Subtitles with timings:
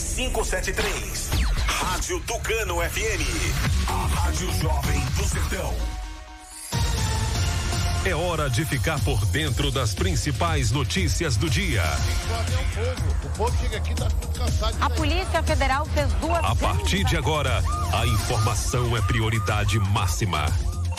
[0.00, 1.30] 573.
[1.66, 3.88] Rádio Tucano FM.
[3.88, 5.74] A Rádio Jovem do Sertão.
[8.04, 11.82] É hora de ficar por dentro das principais notícias do dia.
[13.24, 14.76] O povo chega aqui tá cansado.
[14.80, 16.44] A Polícia Federal fez duas.
[16.44, 20.44] A partir de agora, a informação é prioridade máxima.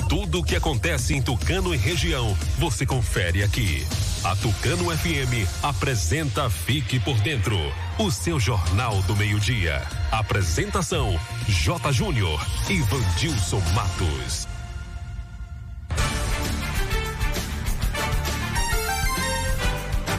[0.09, 3.85] Tudo o que acontece em Tucano e região, você confere aqui.
[4.23, 7.57] A Tucano FM apresenta Fique por Dentro,
[7.97, 9.81] o seu jornal do meio-dia.
[10.11, 11.17] Apresentação:
[11.47, 11.91] J.
[11.91, 14.47] Júnior e Vandilson Matos.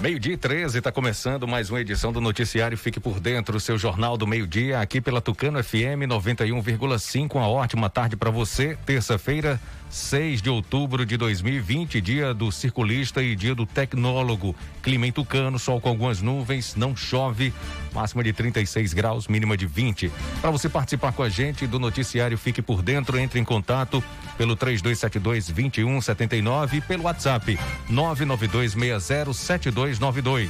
[0.00, 4.16] Meio-dia e 13, está começando mais uma edição do Noticiário Fique por Dentro, seu jornal
[4.16, 7.34] do meio-dia, aqui pela Tucano FM 91,5.
[7.34, 8.78] Uma ótima tarde para você.
[8.86, 14.54] Terça-feira, 6 de outubro de 2020, dia do circulista e dia do tecnólogo.
[14.82, 17.54] Clima em Tucano, sol com algumas nuvens, não chove,
[17.92, 20.10] máxima de 36 graus, mínima de 20.
[20.40, 24.02] Para você participar com a gente do noticiário Fique por Dentro, entre em contato
[24.36, 27.58] pelo 3272 2179 e pelo WhatsApp
[27.90, 30.48] 992607292.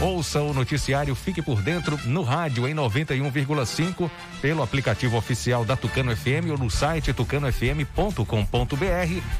[0.00, 6.16] Ouça o noticiário Fique por Dentro no rádio em 91,5 pelo aplicativo oficial da Tucano
[6.16, 8.41] FM ou no site tucanofm.com.br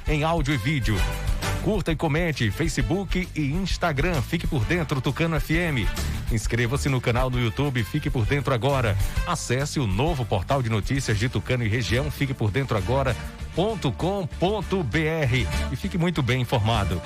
[0.06, 0.96] em áudio e vídeo.
[1.62, 4.20] Curta e comente Facebook e Instagram.
[4.20, 5.86] Fique por dentro Tucano FM.
[6.32, 8.96] Inscreva-se no canal no YouTube Fique por Dentro Agora.
[9.26, 13.26] Acesse o novo portal de notícias de Tucano e região Fique por Dentro Agora.com.br
[15.70, 17.00] e fique muito bem informado.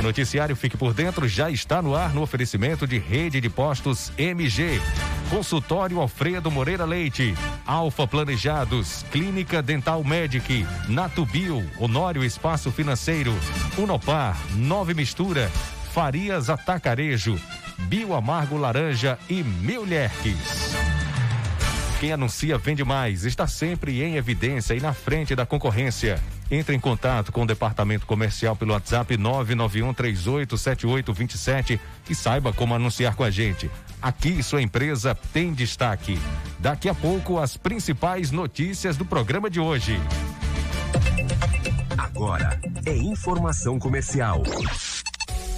[0.00, 4.10] O noticiário Fique por Dentro já está no ar no oferecimento de Rede de Postos
[4.16, 4.80] MG.
[5.28, 7.34] Consultório Alfredo Moreira Leite,
[7.66, 13.34] Alfa Planejados, Clínica Dental Medic, Natubio, Honório Espaço Financeiro,
[13.76, 15.50] Unopar, Nove Mistura,
[15.92, 17.38] Farias Atacarejo,
[17.80, 20.74] Bio Amargo Laranja e Milherques.
[22.00, 26.18] Quem anuncia vende mais, está sempre em evidência e na frente da concorrência.
[26.50, 33.22] Entre em contato com o departamento comercial pelo WhatsApp 991387827 e saiba como anunciar com
[33.22, 33.70] a gente.
[34.02, 36.18] Aqui sua empresa tem destaque.
[36.58, 39.96] Daqui a pouco as principais notícias do programa de hoje.
[41.96, 44.42] Agora é informação comercial.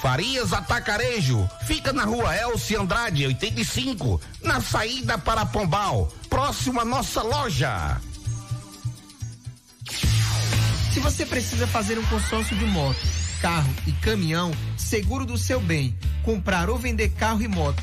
[0.00, 7.22] Farias Atacarejo, fica na rua Elci Andrade, 85, na saída para Pombal, próximo à nossa
[7.22, 8.00] loja.
[10.94, 12.98] Se você precisa fazer um consórcio de moto,
[13.42, 15.94] carro e caminhão, seguro do seu bem,
[16.24, 17.82] comprar ou vender carro e moto,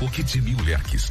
[0.00, 0.56] O Kit Mil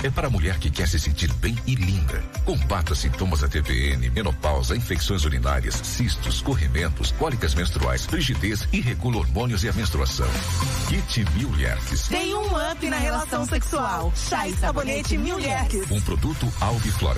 [0.01, 2.23] é para a mulher que quer se sentir bem e linda.
[2.45, 9.65] Combata sintomas da TPN, menopausa, infecções urinárias, cistos, corrimentos, cólicas menstruais, frigidez e regula hormônios
[9.65, 10.29] e a menstruação.
[10.87, 11.51] Kit Mil
[12.07, 14.13] Tem um up na relação sexual.
[14.15, 15.37] Chá e sabonete Mil
[15.91, 17.17] Um produto Alviflor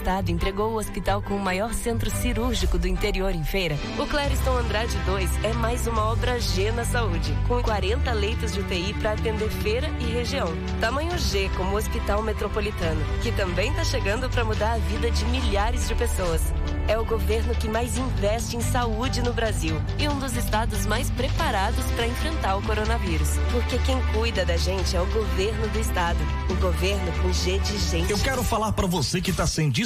[0.31, 4.97] entregou o hospital com o maior centro cirúrgico do interior em feira, o Clériston Andrade
[5.05, 9.49] 2 é mais uma obra G na saúde, com 40 leitos de UTI para atender
[9.49, 10.47] feira e região.
[10.79, 15.87] Tamanho G como Hospital Metropolitano, que também está chegando para mudar a vida de milhares
[15.87, 16.41] de pessoas.
[16.87, 21.09] É o governo que mais investe em saúde no Brasil e um dos estados mais
[21.11, 23.29] preparados para enfrentar o coronavírus.
[23.51, 26.19] Porque quem cuida da gente é o governo do estado.
[26.49, 28.11] O governo com G de gente.
[28.11, 29.69] Eu quero falar para você que está sem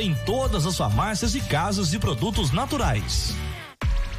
[0.00, 3.34] em todas as farmácias e casas de produtos naturais.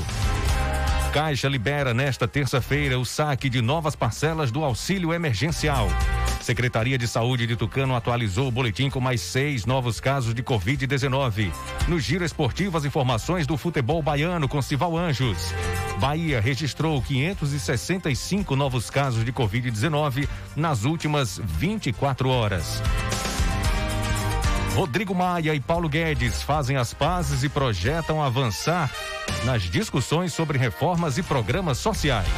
[1.12, 5.88] Caixa libera nesta terça-feira o saque de novas parcelas do auxílio emergencial.
[6.40, 11.50] Secretaria de Saúde de Tucano atualizou o boletim com mais seis novos casos de Covid-19.
[11.88, 15.52] No giro esportivo, as informações do futebol baiano com Cival Anjos.
[15.98, 22.82] Bahia registrou 565 novos casos de Covid-19 nas últimas 24 horas.
[24.76, 28.92] Rodrigo Maia e Paulo Guedes fazem as pazes e projetam avançar
[29.46, 32.28] nas discussões sobre reformas e programas sociais.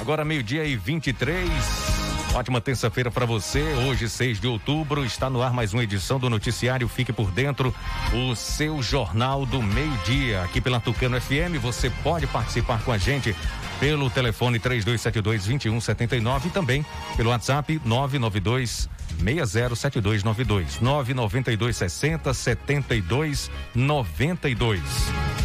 [0.00, 1.97] Agora meio-dia e 23.
[2.38, 3.60] Ótima terça-feira para você.
[3.88, 7.74] Hoje, 6 de outubro, está no ar mais uma edição do noticiário Fique por Dentro,
[8.14, 10.44] o seu jornal do meio-dia.
[10.44, 13.34] Aqui pela Tucano FM, você pode participar com a gente
[13.80, 25.37] pelo telefone 3272 2179 e também pelo WhatsApp 992 607292 992 60 72 92.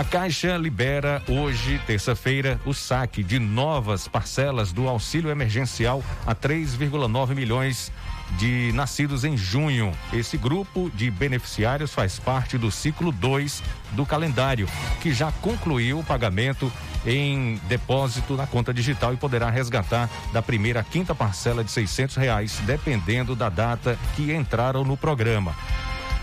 [0.00, 7.34] A Caixa libera hoje, terça-feira, o saque de novas parcelas do auxílio emergencial a 3,9
[7.34, 7.92] milhões
[8.38, 9.92] de nascidos em junho.
[10.10, 14.66] Esse grupo de beneficiários faz parte do ciclo 2 do calendário,
[15.02, 16.72] que já concluiu o pagamento
[17.04, 22.16] em depósito na conta digital e poderá resgatar da primeira à quinta parcela de 600
[22.16, 25.54] reais, dependendo da data que entraram no programa.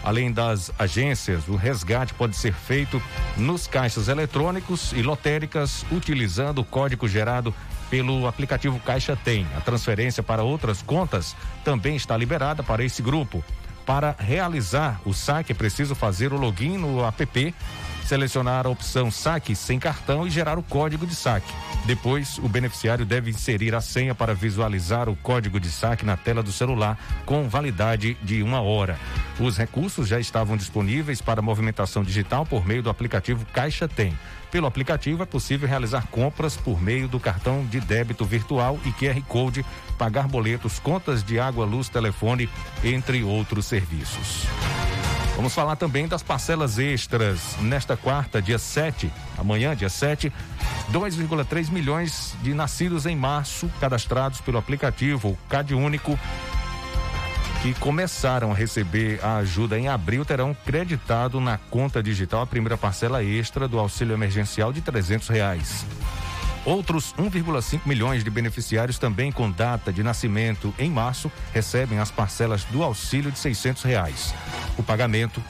[0.08, 3.04] Além das agências, o resgate pode ser feito
[3.36, 7.54] nos caixas eletrônicos e lotéricas utilizando o código gerado
[7.90, 9.46] pelo aplicativo Caixa Tem.
[9.54, 13.44] A transferência para outras contas também está liberada para esse grupo.
[13.86, 17.54] Para realizar o saque é preciso fazer o login no app
[18.08, 21.54] selecionar a opção saque sem cartão e gerar o código de saque.
[21.86, 26.42] Depois, o beneficiário deve inserir a senha para visualizar o código de saque na tela
[26.42, 28.98] do celular com validade de uma hora.
[29.38, 34.18] Os recursos já estavam disponíveis para movimentação digital por meio do aplicativo Caixa Tem.
[34.50, 39.22] Pelo aplicativo é possível realizar compras por meio do cartão de débito virtual e QR
[39.28, 39.66] Code,
[39.98, 42.50] pagar boletos, contas de água, luz, telefone,
[42.86, 44.48] entre outros serviços.
[45.38, 47.56] Vamos falar também das parcelas extras.
[47.62, 50.34] Nesta quarta, dia 7, amanhã, dia 7,
[50.91, 56.20] 2,3 milhões de nascidos em março cadastrados pelo aplicativo Cade Único
[57.62, 62.75] que começaram a receber a ajuda em abril terão creditado na conta digital a primeira
[62.75, 65.86] parcela extra do auxílio emergencial de 300 reais.
[66.68, 72.66] Outros 1,5 milhões de beneficiários também com data de nascimento em março recebem as parcelas
[72.66, 74.36] do auxílio de 600 reais.
[74.78, 75.42] O pagamento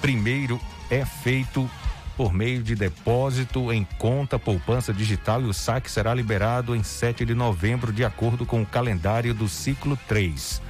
[0.00, 1.68] primeiro é feito
[2.16, 7.24] por meio de depósito em conta poupança digital e o saque será liberado em 7
[7.24, 10.62] de novembro, de acordo com o calendário do ciclo 3.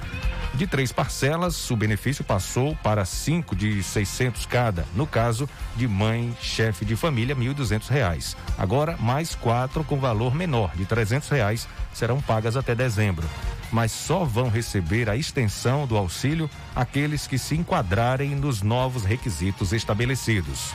[0.57, 4.85] De três parcelas, o benefício passou para cinco de 600 cada.
[4.95, 8.37] No caso de mãe, chefe de família, R$ 1.200.
[8.57, 13.27] Agora, mais quatro com valor menor, de 300 reais, serão pagas até dezembro.
[13.69, 19.73] Mas só vão receber a extensão do auxílio aqueles que se enquadrarem nos novos requisitos
[19.73, 20.71] estabelecidos.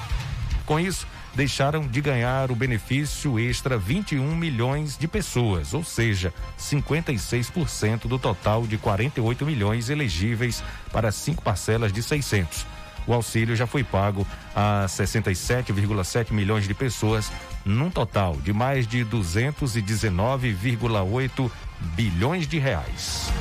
[0.66, 8.08] Com isso, deixaram de ganhar o benefício extra 21 milhões de pessoas, ou seja, 56%
[8.08, 12.66] do total de 48 milhões elegíveis para cinco parcelas de 600.
[13.06, 17.32] O auxílio já foi pago a 67,7 milhões de pessoas,
[17.64, 21.50] num total de mais de 219,8
[21.96, 23.32] bilhões de reais.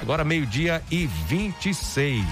[0.00, 2.24] Agora meio-dia e 26.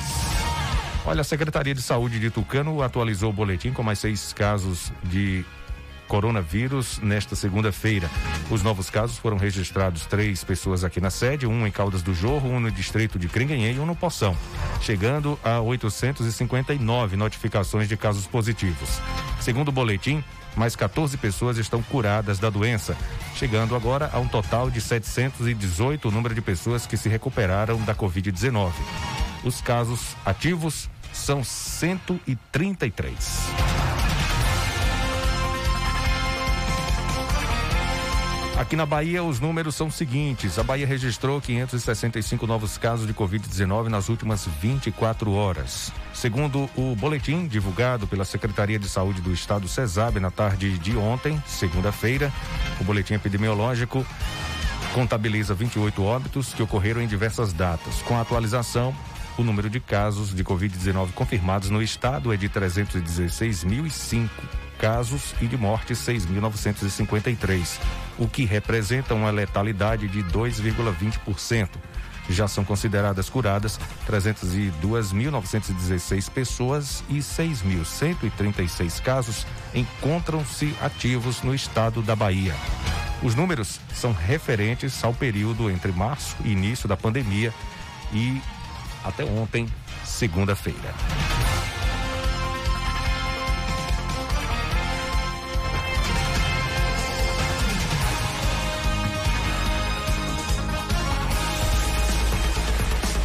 [1.04, 5.44] Olha, a Secretaria de Saúde de Tucano atualizou o boletim com mais seis casos de
[6.06, 8.08] coronavírus nesta segunda-feira.
[8.50, 12.50] Os novos casos foram registrados três pessoas aqui na sede, um em Caldas do Jorro,
[12.50, 14.36] um no distrito de Cringuenhê e um no Poção,
[14.80, 19.00] chegando a 859 notificações de casos positivos.
[19.40, 20.22] Segundo o boletim,
[20.54, 22.96] mais 14 pessoas estão curadas da doença,
[23.34, 27.94] chegando agora a um total de 718 o número de pessoas que se recuperaram da
[27.94, 28.70] Covid-19.
[29.44, 33.52] Os casos ativos são 133.
[38.62, 43.14] Aqui na Bahia, os números são os seguintes: a Bahia registrou 565 novos casos de
[43.14, 45.92] Covid-19 nas últimas 24 horas.
[46.14, 51.42] Segundo o boletim divulgado pela Secretaria de Saúde do Estado, CESAB, na tarde de ontem,
[51.46, 52.32] segunda-feira,
[52.80, 54.06] o boletim epidemiológico
[54.94, 58.02] contabiliza 28 óbitos que ocorreram em diversas datas.
[58.02, 58.94] Com a atualização,
[59.38, 64.28] o número de casos de Covid-19 confirmados no estado é de 316.005
[64.78, 67.78] casos e de mortes 6.953,
[68.18, 71.68] o que representa uma letalidade de 2,20%.
[72.28, 82.54] já são consideradas curadas 302.916 pessoas e 6.136 casos encontram-se ativos no estado da Bahia.
[83.22, 87.52] Os números são referentes ao período entre março e início da pandemia
[88.12, 88.40] e
[89.04, 89.66] até ontem,
[90.04, 90.94] segunda-feira.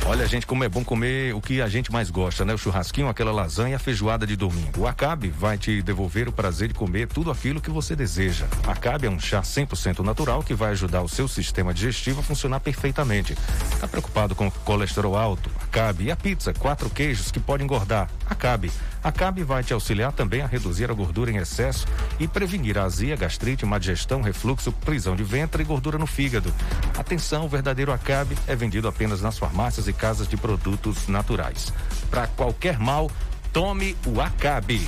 [0.09, 2.53] Olha, gente, como é bom comer o que a gente mais gosta, né?
[2.53, 4.79] O churrasquinho, aquela lasanha, a feijoada de domingo.
[4.79, 8.47] O Acabe vai te devolver o prazer de comer tudo aquilo que você deseja.
[8.65, 12.61] Acabe é um chá 100% natural que vai ajudar o seu sistema digestivo a funcionar
[12.61, 13.35] perfeitamente.
[13.81, 15.51] Tá preocupado com colesterol alto?
[15.61, 16.05] Acabe.
[16.05, 18.09] E a pizza, quatro queijos que pode engordar?
[18.25, 18.71] Acabe.
[19.03, 21.87] Acabe vai te auxiliar também a reduzir a gordura em excesso
[22.19, 26.53] e prevenir a azia, gastrite, má digestão, refluxo, prisão de ventre e gordura no fígado.
[26.97, 31.73] Atenção, o verdadeiro Acabe é vendido apenas nas farmácias e casas de produtos naturais.
[32.09, 33.09] Para qualquer mal,
[33.53, 34.87] tome o Acabe.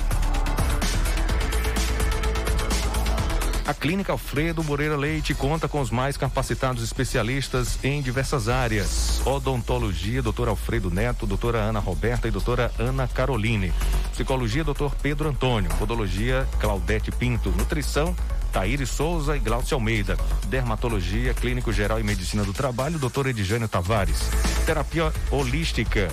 [3.70, 10.20] A Clínica Alfredo Moreira Leite conta com os mais capacitados especialistas em diversas áreas: odontologia,
[10.20, 13.72] doutor Alfredo Neto, doutora Ana Roberta e doutora Ana Caroline.
[14.10, 15.70] Psicologia, doutor Pedro Antônio.
[15.78, 17.50] Podologia, Claudete Pinto.
[17.50, 18.12] Nutrição,
[18.52, 20.16] Taíri Souza e Glaucio Almeida.
[20.48, 23.28] Dermatologia, Clínico Geral e Medicina do Trabalho, Dr.
[23.28, 24.28] Edjânio Tavares.
[24.66, 26.08] Terapia Holística,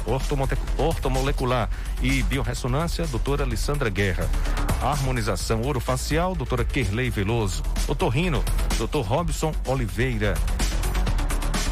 [0.78, 1.70] Ortomolecular
[2.02, 4.30] e Biorressonância, doutora Alessandra Guerra.
[4.82, 7.64] Harmonização Orofacial, doutora Kerley Veloso.
[7.88, 8.44] Otorrino,
[8.78, 10.36] doutor Robson Oliveira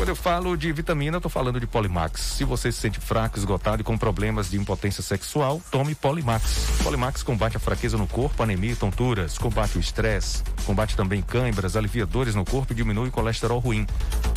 [0.00, 2.22] Quando eu falo de vitamina, eu tô falando de Polimax.
[2.22, 6.80] Se você se sente fraco, esgotado e com problemas de impotência sexual, tome Polimax.
[6.82, 11.76] Polimax combate a fraqueza no corpo, anemia e tonturas, combate o estresse, combate também cãibras,
[11.76, 13.86] alivia dores no corpo e diminui o colesterol ruim.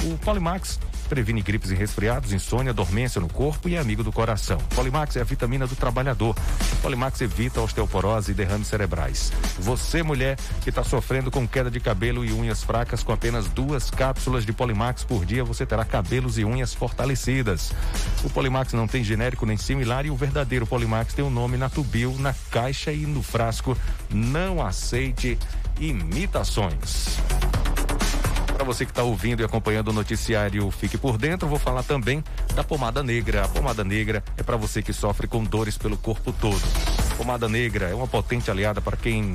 [0.04, 4.58] O Polimax previne gripes e resfriados, insônia, dormência no corpo e é amigo do coração.
[4.76, 6.36] Polimax é a vitamina do trabalhador.
[6.82, 9.32] Polimax evita osteoporose e derrames cerebrais.
[9.60, 13.90] Você, mulher, que está sofrendo com queda de cabelo e unhas fracas, com apenas duas
[13.90, 17.72] cápsulas de Polimax por dia, você terá cabelos e unhas fortalecidas.
[18.24, 21.58] O Polimax não tem genérico nem similar e o verdadeiro Polimax tem o um nome
[21.58, 23.78] na tubil, na caixa e no frasco.
[24.10, 25.38] Não aceite
[25.80, 27.18] imitações.
[28.54, 32.24] Para você que está ouvindo e acompanhando o noticiário Fique por Dentro, vou falar também
[32.54, 33.46] da pomada negra.
[33.46, 36.62] A pomada negra é para você que sofre com dores pelo corpo todo.
[37.18, 39.34] Pomada negra é uma potente aliada para quem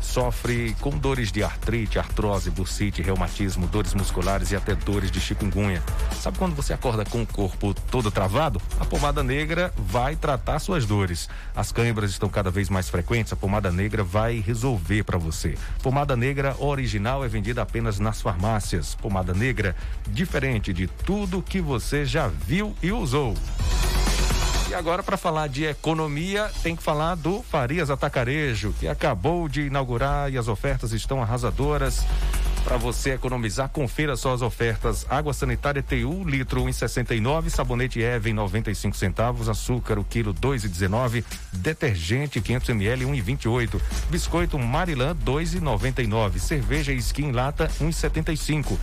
[0.00, 5.82] sofre com dores de artrite, artrose, bursite, reumatismo, dores musculares e até dores de chikungunya.
[6.12, 8.60] Sabe quando você acorda com o corpo todo travado?
[8.80, 11.28] A pomada negra vai tratar suas dores.
[11.54, 15.56] As câimbras estão cada vez mais frequentes, a pomada negra vai resolver para você.
[15.82, 18.94] Pomada negra original é vendida apenas nas farmácias.
[18.94, 19.74] Pomada negra
[20.08, 23.34] diferente de tudo que você já viu e usou.
[24.68, 29.62] E agora, para falar de economia, tem que falar do Farias Atacarejo, que acabou de
[29.62, 32.04] inaugurar e as ofertas estão arrasadoras.
[32.64, 35.06] Para você economizar, confira só as ofertas.
[35.08, 42.68] Água sanitária TU, litro 1,69, sabonete Eve 95 centavos, açúcar o quilo 2,19, detergente 500
[42.70, 48.76] ml 1,28, biscoito Marilã 2,99, cerveja Skin Lata 1,75.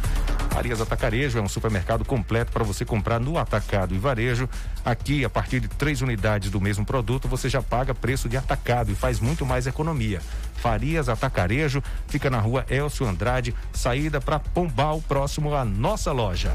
[0.55, 4.49] Arias Atacarejo é um supermercado completo para você comprar no atacado e varejo.
[4.85, 8.89] Aqui, a partir de três unidades do mesmo produto, você já paga preço de atacado
[8.89, 10.21] e faz muito mais economia.
[10.55, 16.51] Farias Atacarejo fica na rua Elcio Andrade, saída para Pombal, próximo à nossa loja.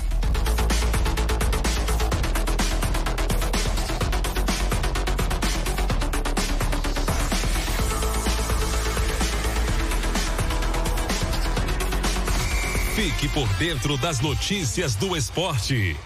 [13.11, 15.97] Fique por dentro das notícias do esporte.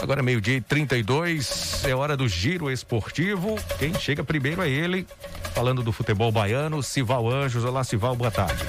[0.00, 3.56] Agora meio-dia e 32, é hora do giro esportivo.
[3.80, 5.06] Quem chega primeiro é ele,
[5.54, 7.64] falando do futebol baiano, Sival Anjos.
[7.64, 8.64] Olá, Sival, boa tarde.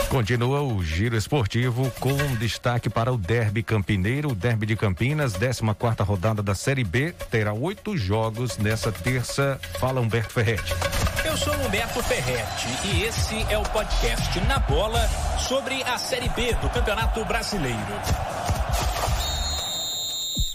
[0.08, 5.61] Continua o giro esportivo com destaque para o Derby Campineiro, o Derby de Campinas, 14
[5.74, 9.61] quarta rodada da Série B, terá oito jogos nessa terça.
[9.78, 10.72] Fala Humberto Ferretti.
[11.26, 15.06] Eu sou Humberto Ferretti e esse é o podcast Na Bola
[15.46, 18.58] sobre a Série B do Campeonato Brasileiro.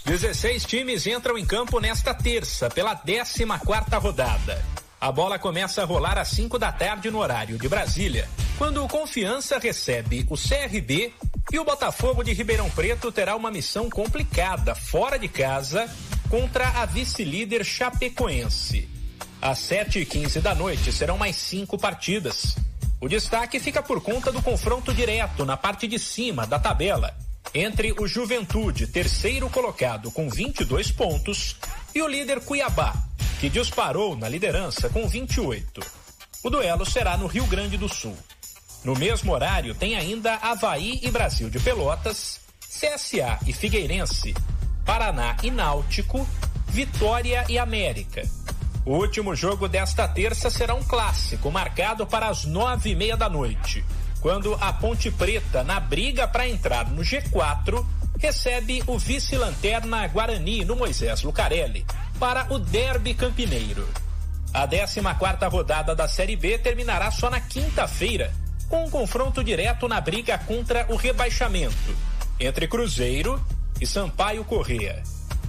[0.04, 4.62] 16 times entram em campo nesta terça, pela 14 quarta rodada.
[5.00, 8.88] A bola começa a rolar às 5 da tarde no horário de Brasília, quando o
[8.88, 11.14] Confiança recebe o CRB
[11.50, 15.88] e o Botafogo de Ribeirão Preto terá uma missão complicada fora de casa
[16.28, 18.86] contra a vice-líder Chapecoense.
[19.40, 22.56] Às 7 e 15 da noite serão mais cinco partidas.
[23.00, 27.92] O destaque fica por conta do confronto direto na parte de cima da tabela entre
[27.98, 31.56] o Juventude, terceiro colocado com 22 pontos,
[31.94, 32.94] e o líder Cuiabá,
[33.40, 35.80] que disparou na liderança com 28.
[36.42, 38.16] O duelo será no Rio Grande do Sul.
[38.84, 44.34] No mesmo horário tem ainda Havaí e Brasil de Pelotas, CSA e Figueirense,
[44.84, 46.28] Paraná e Náutico,
[46.66, 48.22] Vitória e América.
[48.84, 53.28] O último jogo desta terça será um clássico, marcado para as nove e meia da
[53.28, 53.84] noite
[54.24, 57.84] quando a Ponte Preta, na briga para entrar no G4,
[58.18, 61.84] recebe o vice-lanterna Guarani no Moisés Lucarelli
[62.18, 63.86] para o Derby Campineiro.
[64.54, 68.32] A 14 quarta rodada da Série B terminará só na quinta-feira,
[68.66, 71.94] com um confronto direto na briga contra o rebaixamento
[72.40, 73.38] entre Cruzeiro
[73.78, 75.02] e Sampaio Correa.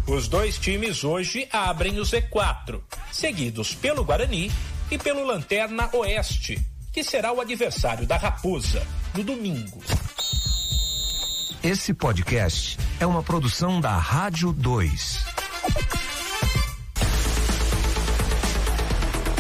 [0.06, 4.52] Os dois times hoje abrem o Z4, seguidos pelo Guarani
[4.92, 9.84] e pelo Lanterna Oeste, que será o adversário da Raposa no domingo.
[11.62, 15.26] Esse podcast é uma produção da Rádio 2.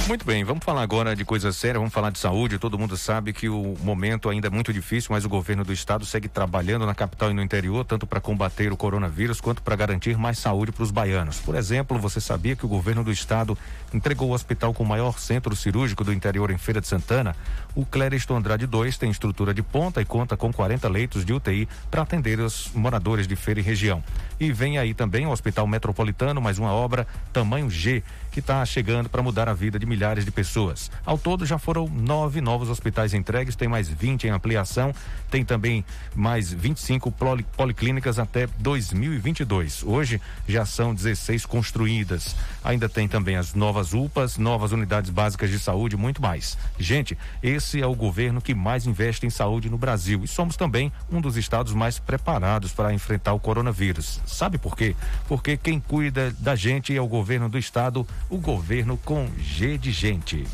[0.07, 2.59] Muito bem, vamos falar agora de coisa séria, vamos falar de saúde.
[2.59, 6.05] Todo mundo sabe que o momento ainda é muito difícil, mas o governo do estado
[6.05, 10.15] segue trabalhando na capital e no interior, tanto para combater o coronavírus quanto para garantir
[10.15, 11.39] mais saúde para os baianos.
[11.39, 13.57] Por exemplo, você sabia que o governo do estado
[13.91, 17.35] entregou o hospital com o maior centro cirúrgico do interior em Feira de Santana?
[17.73, 21.67] O Clériston Andrade 2 tem estrutura de ponta e conta com 40 leitos de UTI
[21.89, 24.03] para atender os moradores de Feira e região.
[24.39, 29.07] E vem aí também o Hospital Metropolitano, mais uma obra tamanho G que está chegando
[29.07, 30.91] para mudar a vida de milhares de pessoas.
[31.05, 34.93] Ao todo, já foram nove novos hospitais entregues, tem mais 20 em ampliação,
[35.31, 39.84] tem também mais 25 poli policlínicas até 2022.
[39.84, 42.36] Hoje já são 16 construídas.
[42.62, 46.58] Ainda tem também as novas UPAs, novas unidades básicas de saúde, muito mais.
[46.77, 50.91] Gente, esse é o governo que mais investe em saúde no Brasil e somos também
[51.10, 54.19] um dos estados mais preparados para enfrentar o coronavírus.
[54.25, 54.93] Sabe por quê?
[55.27, 59.84] Porque quem cuida da gente é o governo do estado o governo com G de
[59.91, 60.45] gente.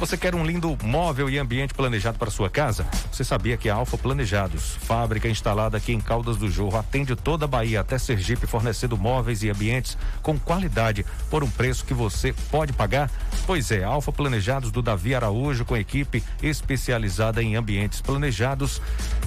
[0.00, 2.86] Você quer um lindo móvel e ambiente planejado para sua casa?
[3.12, 7.44] Você sabia que a Alfa Planejados, fábrica instalada aqui em Caldas do Jorro, atende toda
[7.44, 12.32] a Bahia até Sergipe, fornecendo móveis e ambientes com qualidade por um preço que você
[12.50, 13.10] pode pagar?
[13.46, 18.80] Pois é, Alfa Planejados do Davi Araújo, com equipe especializada em ambientes planejados,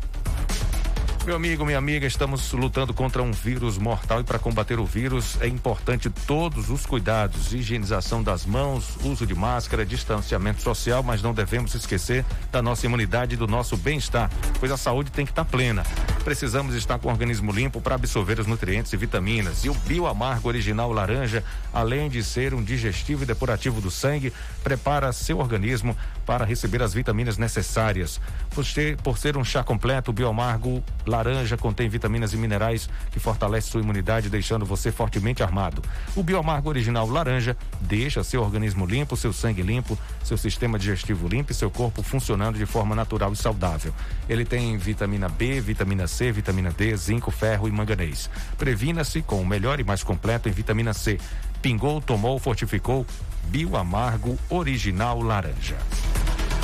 [1.23, 5.39] Meu amigo, minha amiga, estamos lutando contra um vírus mortal e para combater o vírus
[5.39, 11.31] é importante todos os cuidados, higienização das mãos, uso de máscara, distanciamento social, mas não
[11.31, 15.45] devemos esquecer da nossa imunidade e do nosso bem-estar, pois a saúde tem que estar
[15.45, 15.83] plena.
[16.23, 19.63] Precisamos estar com o organismo limpo para absorver os nutrientes e vitaminas.
[19.63, 25.13] E o Bioamargo Original Laranja, além de ser um digestivo e depurativo do sangue, prepara
[25.13, 28.19] seu organismo para receber as vitaminas necessárias.
[28.51, 33.19] Por ser, por ser um chá completo, o Bioamargo Laranja contém vitaminas e minerais que
[33.19, 35.81] fortalecem sua imunidade, deixando você fortemente armado.
[36.15, 41.51] O Bioamargo Original Laranja deixa seu organismo limpo, seu sangue limpo, seu sistema digestivo limpo
[41.51, 43.93] e seu corpo funcionando de forma natural e saudável.
[44.29, 48.29] Ele tem vitamina B, vitamina C, vitamina D, zinco, ferro e manganês.
[48.57, 51.19] Previna-se com o melhor e mais completo em vitamina C.
[51.61, 53.05] Pingou, tomou, fortificou.
[53.45, 55.77] Bioamargo Original Laranja.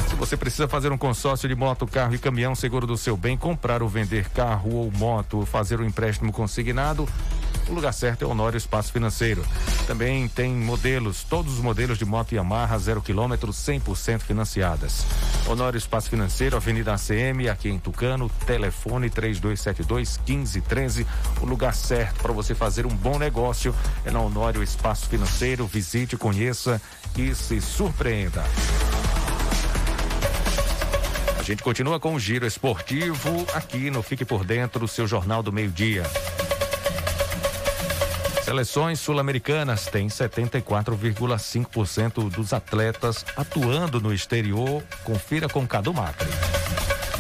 [0.10, 3.38] Se você precisa fazer um consórcio de moto, carro e caminhão, seguro do seu bem,
[3.38, 7.08] comprar ou vender carro ou moto, fazer um empréstimo consignado,
[7.70, 9.46] o lugar certo é Honório Espaço Financeiro.
[9.86, 15.06] Também tem modelos, todos os modelos de moto Yamaha zero quilômetro, 100% financiadas.
[15.48, 21.06] Honório Espaço Financeiro, Avenida ACM, aqui em Tucano, telefone 3272 1513.
[21.42, 23.74] O lugar certo para você fazer um bom negócio
[24.06, 25.68] é na Honório Espaço Financeiro.
[25.68, 26.82] Visite, conheça
[27.18, 28.44] e se surpreenda.
[31.40, 35.52] A gente continua com o giro esportivo aqui no Fique por Dentro, seu Jornal do
[35.52, 36.04] Meio-Dia.
[38.48, 44.82] Seleções sul-americanas têm 74,5% dos atletas atuando no exterior.
[45.04, 46.30] Confira com Cadu Macri.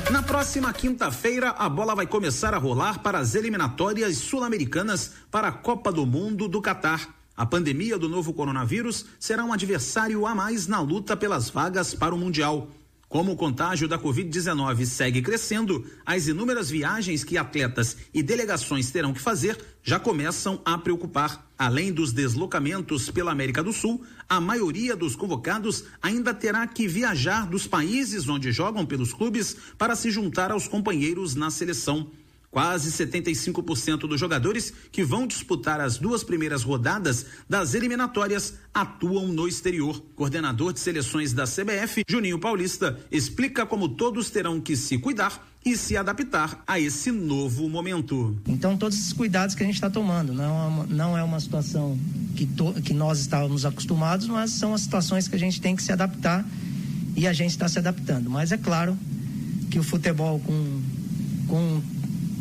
[0.09, 5.51] Na próxima quinta-feira, a bola vai começar a rolar para as eliminatórias sul-americanas para a
[5.51, 7.13] Copa do Mundo do Catar.
[7.35, 12.15] A pandemia do novo coronavírus será um adversário a mais na luta pelas vagas para
[12.15, 12.69] o Mundial.
[13.09, 19.13] Como o contágio da Covid-19 segue crescendo, as inúmeras viagens que atletas e delegações terão
[19.13, 21.47] que fazer já começam a preocupar.
[21.57, 27.47] Além dos deslocamentos pela América do Sul, a maioria dos convocados ainda terá que viajar
[27.47, 32.11] dos países onde jogam pelos clubes para se juntar aos companheiros na seleção.
[32.57, 39.47] Quase 75% dos jogadores que vão disputar as duas primeiras rodadas das eliminatórias atuam no
[39.47, 40.03] exterior.
[40.15, 45.77] Coordenador de seleções da CBF, Juninho Paulista, explica como todos terão que se cuidar e
[45.77, 48.35] se adaptar a esse novo momento.
[48.47, 51.39] Então, todos esses cuidados que a gente está tomando, não é uma, não é uma
[51.39, 51.95] situação
[52.35, 55.83] que, to, que nós estávamos acostumados, mas são as situações que a gente tem que
[55.83, 56.43] se adaptar
[57.15, 58.31] e a gente está se adaptando.
[58.31, 58.97] Mas é claro
[59.69, 60.81] que o futebol com,
[61.47, 61.81] com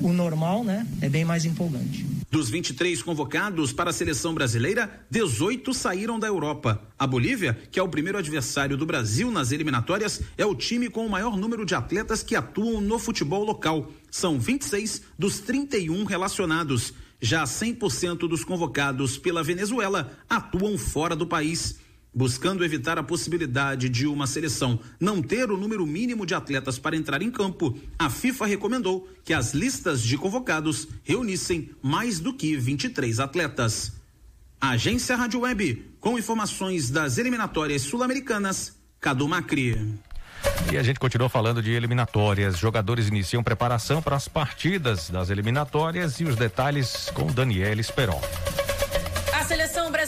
[0.00, 2.06] o normal, né, é bem mais empolgante.
[2.30, 6.82] Dos 23 convocados para a seleção brasileira, 18 saíram da Europa.
[6.98, 11.06] A Bolívia, que é o primeiro adversário do Brasil nas eliminatórias, é o time com
[11.06, 13.90] o maior número de atletas que atuam no futebol local.
[14.10, 16.92] São 26 dos 31 relacionados.
[17.20, 21.78] Já 100% dos convocados pela Venezuela atuam fora do país.
[22.16, 26.96] Buscando evitar a possibilidade de uma seleção não ter o número mínimo de atletas para
[26.96, 32.56] entrar em campo, a FIFA recomendou que as listas de convocados reunissem mais do que
[32.56, 33.92] 23 atletas.
[34.58, 39.76] Agência Rádio Web, com informações das eliminatórias sul-americanas, Cadu Macri.
[40.72, 42.56] E a gente continua falando de eliminatórias.
[42.56, 48.22] Jogadores iniciam preparação para as partidas das eliminatórias e os detalhes com Daniel Esperon.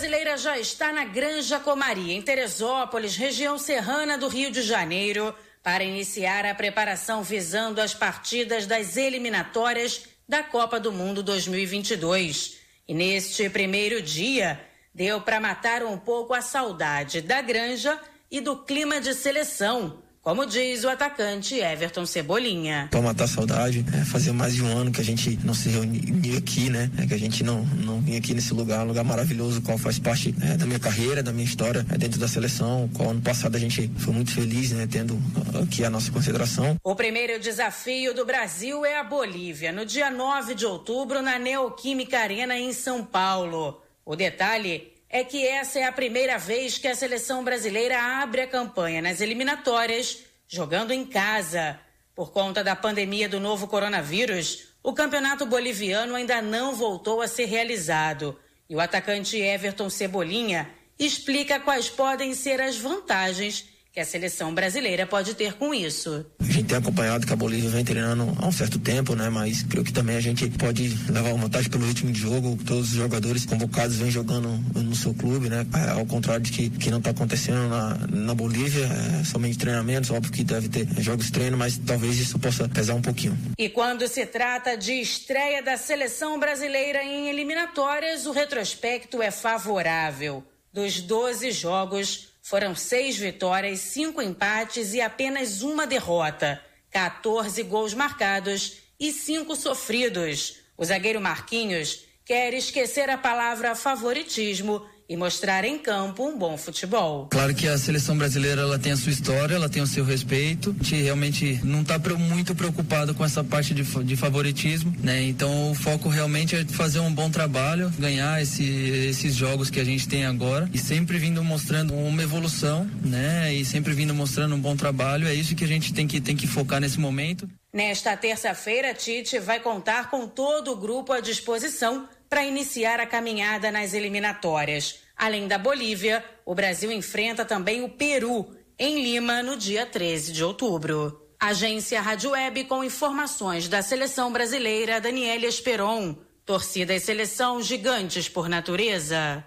[0.09, 5.85] Brasileira já está na Granja Comaria, em Teresópolis, região serrana do Rio de Janeiro, para
[5.85, 12.57] iniciar a preparação visando as partidas das eliminatórias da Copa do Mundo 2022.
[12.89, 14.59] E neste primeiro dia,
[14.95, 20.45] deu para matar um pouco a saudade da Granja e do clima de seleção como
[20.47, 22.89] diz o atacante Everton Cebolinha.
[22.91, 25.69] Para matar a saudade, é, fazia mais de um ano que a gente não se
[25.69, 26.91] reunia aqui, né?
[26.99, 29.99] É, que a gente não, não vinha aqui nesse lugar, um lugar maravilhoso, qual faz
[29.99, 32.91] parte é, da minha carreira, da minha história é, dentro da seleção.
[32.95, 34.87] Qual ano passado a gente foi muito feliz, né?
[34.91, 35.19] Tendo
[35.63, 36.77] aqui a nossa consideração.
[36.83, 42.19] O primeiro desafio do Brasil é a Bolívia, no dia 9 de outubro, na Neoquímica
[42.19, 43.81] Arena, em São Paulo.
[44.05, 48.47] O detalhe é que essa é a primeira vez que a seleção brasileira abre a
[48.47, 51.79] campanha nas eliminatórias jogando em casa.
[52.15, 57.47] Por conta da pandemia do novo coronavírus, o campeonato boliviano ainda não voltou a ser
[57.47, 58.39] realizado.
[58.69, 60.69] E o atacante Everton Cebolinha
[60.99, 63.67] explica quais podem ser as vantagens
[63.99, 66.25] que a seleção brasileira pode ter com isso.
[66.39, 69.29] A gente tem acompanhado que a Bolívia vem treinando há um certo tempo, né?
[69.29, 72.57] Mas creio que também a gente pode levar uma vantagem pelo ritmo de jogo.
[72.65, 75.67] Todos os jogadores convocados vêm jogando no seu clube, né?
[75.75, 80.13] É, ao contrário de que, que não está acontecendo na, na Bolívia, é somente treinamentos,
[80.13, 83.37] óbvio que deve ter jogos de treino, mas talvez isso possa pesar um pouquinho.
[83.59, 90.45] E quando se trata de estreia da seleção brasileira em eliminatórias, o retrospecto é favorável.
[90.73, 96.59] Dos 12 jogos, foram seis vitórias, cinco empates e apenas uma derrota.
[96.91, 100.61] 14 gols marcados e cinco sofridos.
[100.75, 107.29] O zagueiro Marquinhos quer esquecer a palavra favoritismo e mostrar em campo um bom futebol.
[107.31, 110.77] Claro que a seleção brasileira ela tem a sua história, ela tem o seu respeito.
[110.79, 115.23] A gente realmente não está muito preocupado com essa parte de, de favoritismo, né?
[115.23, 119.85] Então o foco realmente é fazer um bom trabalho, ganhar esse, esses jogos que a
[119.85, 123.53] gente tem agora e sempre vindo mostrando uma evolução, né?
[123.55, 125.27] E sempre vindo mostrando um bom trabalho.
[125.27, 127.49] É isso que a gente tem que tem que focar nesse momento.
[127.73, 133.71] Nesta terça-feira, Tite vai contar com todo o grupo à disposição para iniciar a caminhada
[133.71, 135.01] nas eliminatórias.
[135.17, 140.45] Além da Bolívia, o Brasil enfrenta também o Peru, em Lima, no dia 13 de
[140.45, 141.29] outubro.
[141.41, 146.17] Agência Rádio Web com informações da seleção brasileira Daniela Esperon.
[146.45, 149.45] Torcida e seleção gigantes por natureza.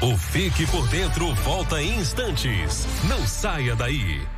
[0.00, 2.86] O Fique por Dentro volta em instantes.
[3.08, 4.37] Não saia daí.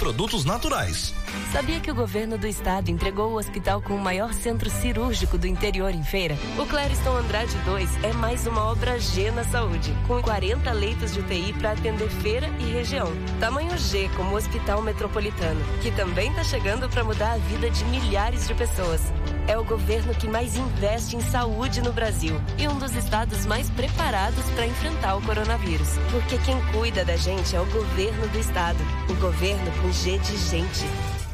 [0.00, 1.12] produtos naturais.
[1.52, 5.46] Sabia que o governo do estado entregou o hospital com o maior centro cirúrgico do
[5.46, 6.38] interior em feira?
[6.58, 11.20] O Clériston Andrade 2 é mais uma obra G na saúde, com 40 leitos de
[11.20, 13.12] UTI para atender feira e região.
[13.38, 18.48] Tamanho G como Hospital Metropolitano, que também está chegando para mudar a vida de milhares
[18.48, 19.02] de pessoas.
[19.46, 23.68] É o governo que mais investe em saúde no Brasil e um dos estados mais
[23.68, 25.98] preparados para enfrentar o coronavírus.
[26.10, 28.78] Porque quem cuida da gente é o governo do estado.
[29.08, 31.19] O governo com G de gente.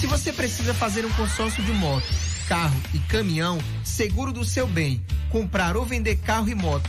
[0.00, 2.06] Se você precisa fazer um consórcio de moto,
[2.48, 6.88] carro e caminhão, seguro do seu bem, comprar ou vender carro e moto,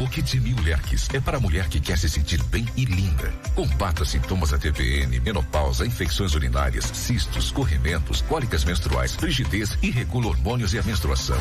[0.00, 3.32] O Kit Lerques é para a mulher que quer se sentir bem e linda.
[3.56, 10.72] Combata sintomas da TPN, menopausa, infecções urinárias, cistos, corrimentos, cólicas menstruais, frigidez e regula hormônios
[10.72, 11.36] e a menstruação.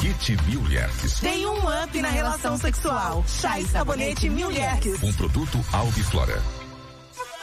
[0.00, 0.34] Kit
[0.66, 1.20] Lerques.
[1.20, 3.22] Tem um up na relação sexual.
[3.28, 5.02] Chá e sabonete Milherques.
[5.02, 6.42] Um produto Albiflora.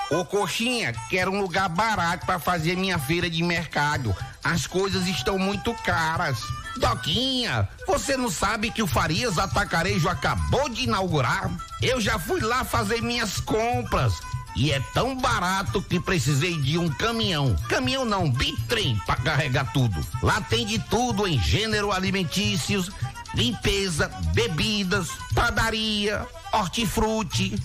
[0.09, 4.15] Ô coxinha, quero um lugar barato para fazer minha feira de mercado.
[4.43, 6.39] As coisas estão muito caras.
[6.77, 11.49] Doquinha, você não sabe que o Farias Atacarejo acabou de inaugurar?
[11.81, 14.13] Eu já fui lá fazer minhas compras.
[14.55, 17.55] E é tão barato que precisei de um caminhão.
[17.69, 20.03] Caminhão não, bitrem para carregar tudo.
[20.23, 22.89] Lá tem de tudo em gênero alimentícios,
[23.35, 27.55] limpeza, bebidas, padaria, hortifruti,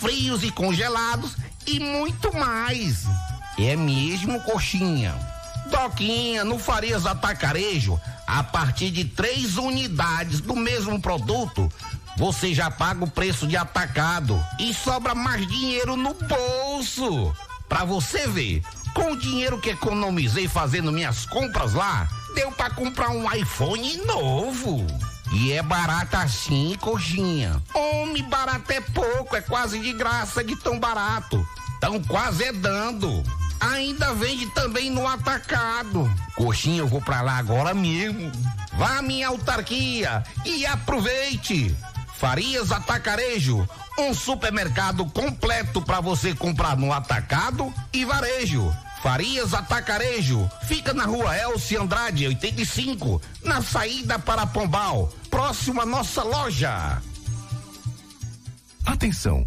[0.00, 3.04] frios e congelados e muito mais.
[3.58, 5.14] É mesmo, coxinha.
[5.66, 11.72] Doquinha, no Farias Atacarejo, a partir de três unidades do mesmo produto,
[12.18, 17.34] você já paga o preço de atacado e sobra mais dinheiro no bolso.
[17.66, 18.62] Pra você ver,
[18.92, 24.86] com o dinheiro que economizei fazendo minhas compras lá, deu pra comprar um iPhone novo.
[25.32, 27.62] E é barato assim, coxinha.
[27.72, 31.46] Homem, barato é pouco, é quase de graça de tão barato.
[31.80, 33.22] Tão quase é dando.
[33.60, 36.10] Ainda vende também no atacado.
[36.36, 38.30] Coxinha, eu vou pra lá agora mesmo.
[38.74, 41.74] Vá à minha autarquia e aproveite.
[42.16, 48.74] Farias Atacarejo, um supermercado completo para você comprar no atacado e varejo.
[49.02, 56.24] Farias Atacarejo, fica na rua Elci Andrade, 85, na saída para Pombal, próximo à nossa
[56.24, 57.00] loja.
[58.84, 59.46] Atenção!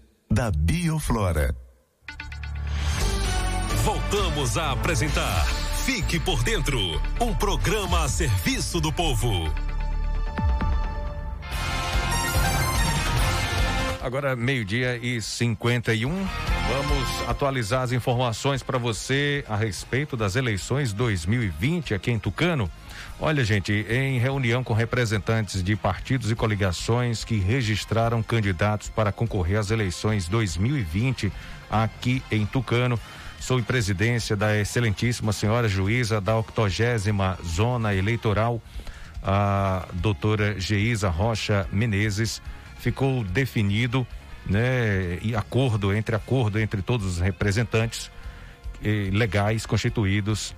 [0.31, 1.53] da Bioflora.
[3.83, 5.45] Voltamos a apresentar
[5.85, 6.79] Fique por Dentro
[7.19, 9.29] um programa a serviço do povo.
[14.01, 16.60] Agora, meio-dia e 51.
[16.73, 22.71] Vamos atualizar as informações para você a respeito das eleições 2020 aqui em Tucano.
[23.19, 29.59] Olha, gente, em reunião com representantes de partidos e coligações que registraram candidatos para concorrer
[29.59, 31.29] às eleições 2020
[31.69, 32.97] aqui em Tucano,
[33.37, 38.61] sob presidência da excelentíssima senhora juíza da 80 Zona Eleitoral,
[39.21, 42.41] a doutora Geisa Rocha Menezes,
[42.79, 44.07] ficou definido
[44.45, 48.11] né, e acordo entre acordo entre todos os representantes
[48.83, 50.55] eh, legais constituídos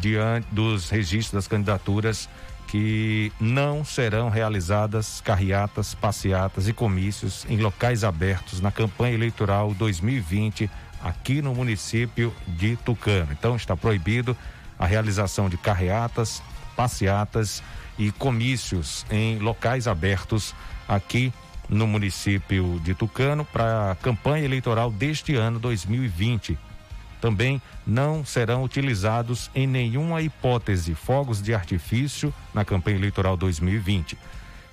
[0.00, 2.28] diante dos registros das candidaturas
[2.70, 10.70] que não serão realizadas carreatas, passeatas e comícios em locais abertos na campanha eleitoral 2020
[11.02, 13.32] aqui no município de Tucano.
[13.32, 14.36] Então está proibido
[14.78, 16.40] a realização de carreatas,
[16.76, 17.60] passeatas
[17.98, 20.54] e comícios em locais abertos
[20.88, 21.32] aqui
[21.70, 26.58] no município de Tucano para a campanha eleitoral deste ano 2020.
[27.20, 34.18] Também não serão utilizados em nenhuma hipótese fogos de artifício na campanha eleitoral 2020.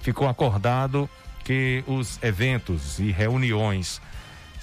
[0.02, 1.10] Ficou acordado
[1.44, 4.02] que os eventos e reuniões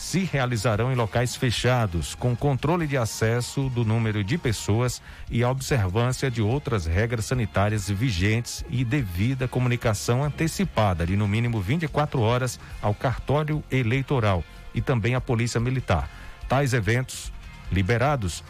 [0.05, 5.01] se realizarão em locais fechados, com controle de acesso do número de pessoas
[5.31, 11.59] e a observância de outras regras sanitárias vigentes e devida comunicação antecipada de no mínimo
[11.59, 14.45] 24 horas ao cartório eleitoral
[14.75, 16.11] e também à Polícia Militar.
[16.51, 17.33] Tais eventos
[17.73, 18.45] liberados,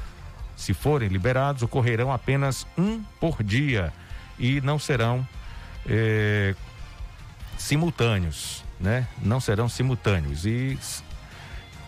[0.56, 3.92] se forem liberados, ocorrerão apenas um por dia
[4.40, 5.26] e não serão
[5.86, 6.56] eh,
[7.56, 9.06] simultâneos, né?
[9.22, 10.76] Não serão simultâneos e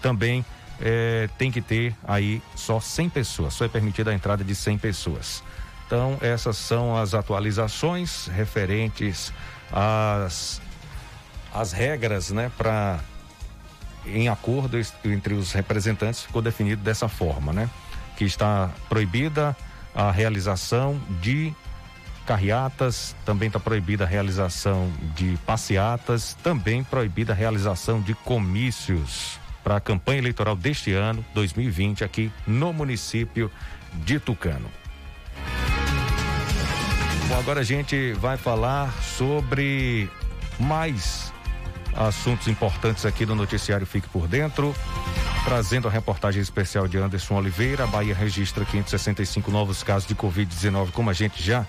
[0.01, 0.45] também
[0.81, 4.79] é, tem que ter aí só 100 pessoas, só é permitida a entrada de 100
[4.79, 5.43] pessoas.
[5.87, 9.33] Então, essas são as atualizações referentes
[9.73, 10.61] às,
[11.55, 13.01] às regras, né, para
[14.07, 17.69] em acordo entre os representantes ficou definido dessa forma, né?
[18.17, 19.57] Que está proibida
[19.93, 21.53] a realização de
[22.25, 29.79] carreatas, também está proibida a realização de passeatas, também proibida a realização de comícios para
[29.79, 33.51] a campanha eleitoral deste ano, 2020, aqui no município
[33.95, 34.71] de Tucano.
[37.27, 40.09] Bom, agora a gente vai falar sobre
[40.61, 41.33] mais
[41.97, 44.73] assuntos importantes aqui no noticiário Fique por Dentro.
[45.45, 50.93] Trazendo a reportagem especial de Anderson Oliveira, a Bahia registra 565 novos casos de Covid-19,
[50.93, 51.67] como a gente já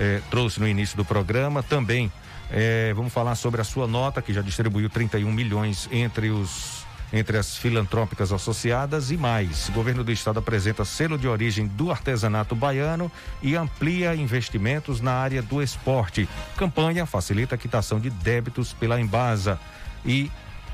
[0.00, 1.62] eh, trouxe no início do programa.
[1.62, 2.10] Também
[2.50, 7.38] eh, vamos falar sobre a sua nota, que já distribuiu 31 milhões entre os entre
[7.38, 9.68] as filantrópicas associadas e mais.
[9.68, 13.10] O governo do estado apresenta selo de origem do artesanato baiano
[13.42, 16.28] e amplia investimentos na área do esporte.
[16.56, 19.58] Campanha facilita a quitação de débitos pela Embasa
[20.04, 20.30] e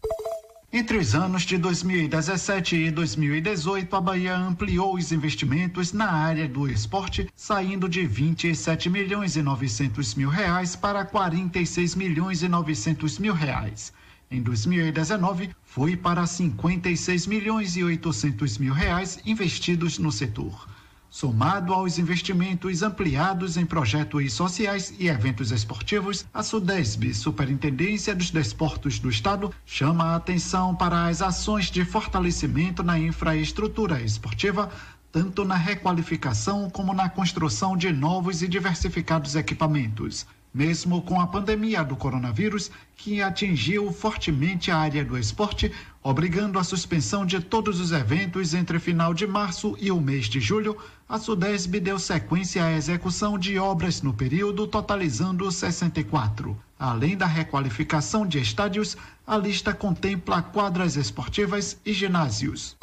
[0.73, 6.69] Entre os anos de 2017 e 2018, a Bahia ampliou os investimentos na área do
[6.69, 13.35] esporte, saindo de 27 milhões e 900 mil reais para 46 milhões e 900 mil
[13.35, 13.93] reais.
[14.31, 20.69] Em 2019, foi para 56 milhões e 800 mil reais investidos no setor.
[21.13, 29.01] Somado aos investimentos ampliados em projetos sociais e eventos esportivos, a SUDESB, Superintendência dos Desportos
[29.01, 34.71] do Estado, chama a atenção para as ações de fortalecimento na infraestrutura esportiva,
[35.11, 40.25] tanto na requalificação como na construção de novos e diversificados equipamentos.
[40.55, 45.73] Mesmo com a pandemia do coronavírus, que atingiu fortemente a área do esporte,
[46.03, 50.41] obrigando a suspensão de todos os eventos entre final de março e o mês de
[50.41, 50.77] julho,
[51.09, 56.57] a Sudesb deu sequência à execução de obras no período, totalizando 64.
[56.79, 58.97] Além da requalificação de estádios,
[59.27, 62.77] a lista contempla quadras esportivas e ginásios.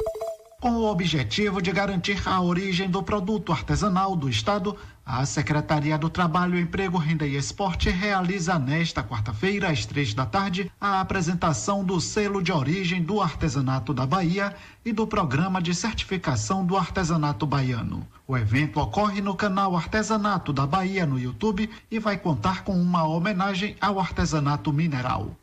[0.60, 4.76] Com o objetivo de garantir a origem do produto artesanal do Estado,
[5.10, 10.70] a Secretaria do Trabalho, Emprego, Renda e Esporte realiza nesta quarta-feira, às três da tarde,
[10.78, 14.54] a apresentação do selo de origem do artesanato da Bahia
[14.84, 18.06] e do programa de certificação do artesanato baiano.
[18.26, 23.04] O evento ocorre no canal Artesanato da Bahia no YouTube e vai contar com uma
[23.04, 25.34] homenagem ao artesanato mineral.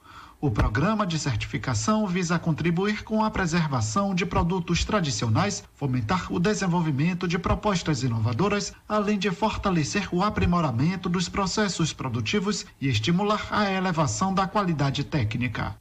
[0.42, 7.28] O programa de certificação visa contribuir com a preservação de produtos tradicionais, fomentar o desenvolvimento
[7.28, 14.34] de propostas inovadoras, além de fortalecer o aprimoramento dos processos produtivos e estimular a elevação
[14.34, 15.76] da qualidade técnica.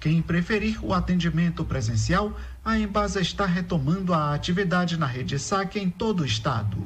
[0.00, 5.88] Quem preferir o atendimento presencial, a Embasa está retomando a atividade na rede SAC em
[5.88, 6.76] todo o estado.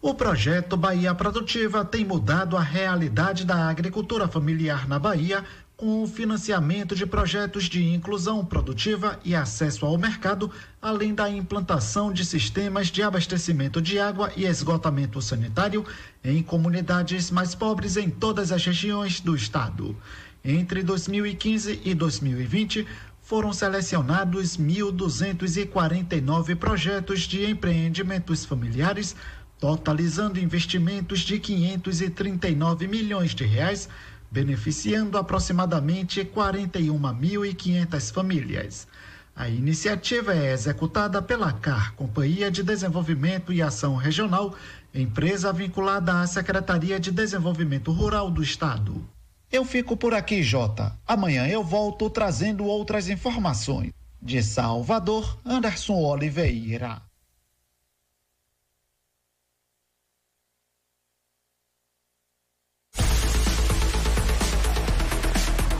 [0.00, 5.44] O projeto Bahia Produtiva tem mudado a realidade da agricultura familiar na Bahia
[5.82, 10.48] com o financiamento de projetos de inclusão produtiva e acesso ao mercado,
[10.80, 15.84] além da implantação de sistemas de abastecimento de água e esgotamento sanitário
[16.22, 19.96] em comunidades mais pobres em todas as regiões do estado.
[20.44, 22.86] Entre 2015 e 2020,
[23.20, 29.16] foram selecionados 1.249 projetos de empreendimentos familiares,
[29.58, 33.88] totalizando investimentos de 539 milhões de reais
[34.32, 38.88] beneficiando aproximadamente 41.500 famílias.
[39.36, 44.54] A iniciativa é executada pela CAR, Companhia de Desenvolvimento e Ação Regional,
[44.94, 49.06] empresa vinculada à Secretaria de Desenvolvimento Rural do Estado.
[49.50, 50.96] Eu fico por aqui, Jota.
[51.06, 53.92] Amanhã eu volto trazendo outras informações.
[54.20, 57.02] De Salvador, Anderson Oliveira.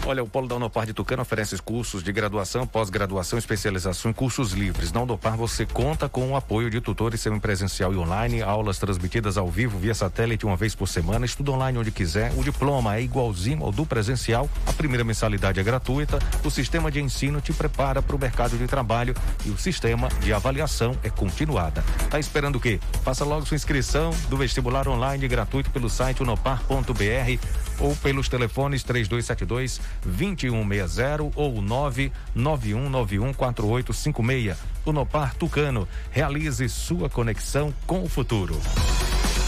[0.05, 4.51] Olha, o Polo da Unopar de Tucano oferece cursos de graduação, pós-graduação, especialização e cursos
[4.51, 4.91] livres.
[4.91, 9.49] Na Unopar você conta com o apoio de tutores semipresencial e online, aulas transmitidas ao
[9.49, 12.33] vivo via satélite uma vez por semana, estudo online onde quiser.
[12.37, 17.01] O diploma é igualzinho ao do presencial, a primeira mensalidade é gratuita, o sistema de
[17.01, 19.15] ensino te prepara para o mercado de trabalho
[19.47, 21.85] e o sistema de avaliação é continuada.
[22.11, 22.81] Tá esperando o quê?
[23.05, 27.39] Faça logo sua inscrição do vestibular online gratuito pelo site unopar.br
[27.79, 34.57] ou pelos telefones 3272 2160 ou 99191 4856.
[34.85, 35.89] Unopar Tucano.
[36.11, 38.61] Realize sua conexão com o futuro.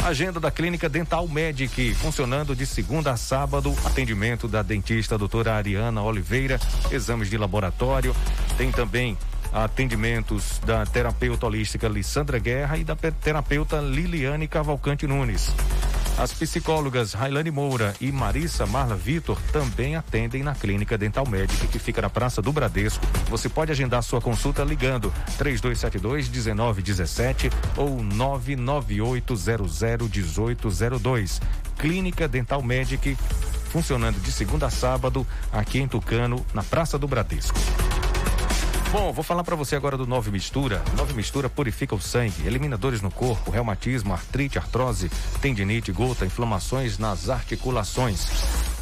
[0.05, 3.75] Agenda da Clínica Dental Medic, funcionando de segunda a sábado.
[3.87, 8.15] Atendimento da dentista doutora Ariana Oliveira, exames de laboratório.
[8.59, 9.17] Tem também
[9.51, 15.51] atendimentos da terapeuta holística Lissandra Guerra e da terapeuta Liliane Cavalcante Nunes.
[16.17, 21.79] As psicólogas Railane Moura e Marissa Marla Vitor também atendem na Clínica Dental Médica, que
[21.79, 23.05] fica na Praça do Bradesco.
[23.29, 31.41] Você pode agendar sua consulta ligando 3272 1917 ou 99800 1802.
[31.77, 33.19] Clínica Dental Medic,
[33.71, 37.59] funcionando de segunda a sábado, aqui em Tucano, na Praça do Bradesco.
[38.95, 40.81] Bom, vou falar para você agora do Nove Mistura.
[40.97, 45.11] Nove Mistura purifica o sangue, elimina dores no corpo, reumatismo, artrite, artrose,
[45.43, 48.29] tendinite, gota, inflamações nas articulações.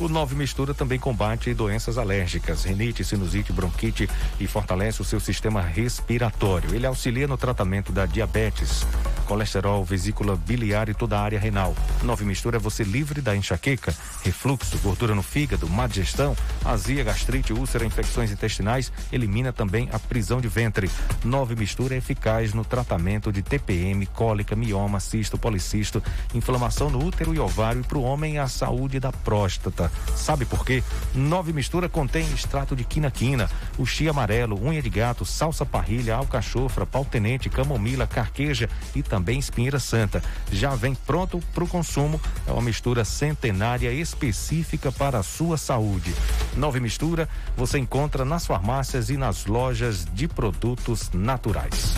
[0.02, 5.62] O Nove Mistura também combate doenças alérgicas, rinite, sinusite, bronquite e fortalece o seu sistema
[5.62, 6.74] respiratório.
[6.74, 8.84] Ele auxilia no tratamento da diabetes,
[9.26, 11.72] colesterol, vesícula biliar e toda a área renal.
[12.02, 13.94] Nove Mistura é você livre da enxaqueca,
[14.24, 18.92] refluxo, gordura no fígado, má digestão, azia, gastrite, úlcera, infecções intestinais.
[19.12, 20.90] Elimina também a prisão de ventre.
[21.24, 26.02] Nove Mistura é eficaz no tratamento de TPM, cólica, mioma, cisto, policisto,
[26.34, 29.91] inflamação no útero e ovário e para o homem a saúde da próstata.
[30.14, 30.82] Sabe por quê?
[31.14, 36.86] Nove Mistura contém extrato de quina-quina, o chia amarelo, unha de gato, salsa parrilha, alcachofra,
[36.86, 40.22] pau-tenente, camomila, carqueja e também espinheira santa.
[40.50, 42.20] Já vem pronto para o consumo.
[42.46, 46.14] É uma mistura centenária específica para a sua saúde.
[46.56, 51.94] Nove Mistura você encontra nas farmácias e nas lojas de produtos naturais.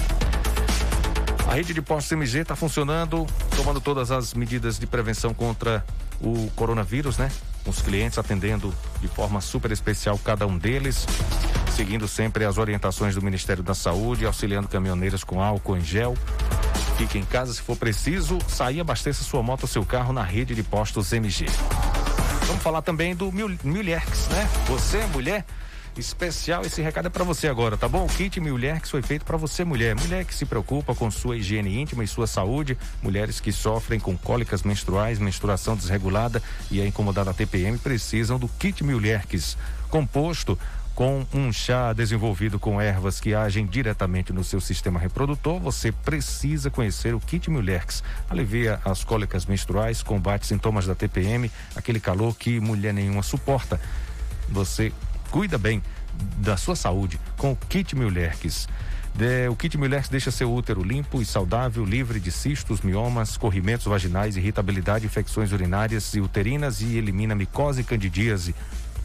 [1.46, 5.84] A rede de postos MG está funcionando, tomando todas as medidas de prevenção contra
[6.20, 7.30] o coronavírus, né?
[7.66, 11.06] Os clientes atendendo de forma super especial cada um deles,
[11.74, 16.16] seguindo sempre as orientações do Ministério da Saúde, auxiliando caminhoneiros com álcool em gel.
[16.96, 20.54] Fique em casa se for preciso, sair abasteça sua moto ou seu carro na rede
[20.54, 21.46] de postos MG.
[22.46, 24.48] Vamos falar também do Mulherx, né?
[24.66, 25.44] Você, mulher,
[25.96, 26.64] especial.
[26.64, 28.04] Esse recado é para você agora, tá bom?
[28.04, 29.94] O kit Mulher que foi feito para você, mulher.
[29.94, 32.76] Mulher que se preocupa com sua higiene íntima e sua saúde.
[33.02, 38.82] Mulheres que sofrem com cólicas menstruais, menstruação desregulada e a incomodada TPM precisam do kit
[38.82, 39.56] Mulherx,
[39.90, 40.58] composto
[40.94, 46.70] com um chá desenvolvido com ervas que agem diretamente no seu sistema reprodutor, você precisa
[46.70, 48.02] conhecer o Kit Mulherx.
[48.30, 53.80] Alivia as cólicas menstruais, combate sintomas da TPM, aquele calor que mulher nenhuma suporta.
[54.48, 54.92] Você
[55.34, 55.82] cuida bem
[56.38, 58.68] da sua saúde com o Kit Mulherx.
[59.12, 63.84] De, o Kit Mulherx deixa seu útero limpo e saudável, livre de cistos, miomas, corrimentos
[63.86, 68.54] vaginais, irritabilidade, infecções urinárias e uterinas e elimina micose e candidíase.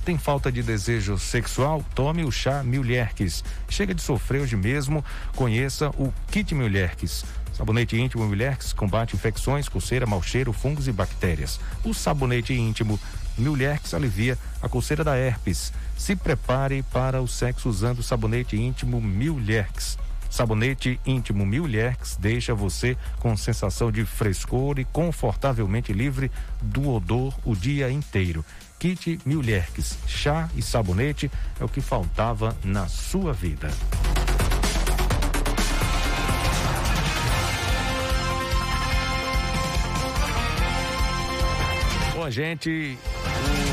[0.06, 1.84] Tem falta de desejo sexual?
[1.96, 3.44] Tome o chá Mulherx.
[3.68, 5.04] Chega de sofrer hoje mesmo,
[5.36, 7.26] conheça o Kit Mulherx.
[7.60, 11.60] Sabonete íntimo Mulherx combate infecções, coceira, mau cheiro, fungos e bactérias.
[11.84, 13.00] O sabonete íntimo
[13.38, 15.72] Mulherx alivia a coceira da herpes.
[15.98, 19.98] Se prepare para o sexo usando sabonete íntimo Mulherx.
[20.30, 27.56] Sabonete íntimo Mulherx deixa você com sensação de frescor e confortavelmente livre do odor o
[27.56, 28.46] dia inteiro.
[28.78, 33.70] Kit Mulherx, chá e sabonete é o que faltava na sua vida.
[42.30, 42.96] A gente,